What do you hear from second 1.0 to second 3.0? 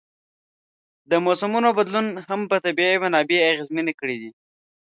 د موسمونو بدلون هم طبیعي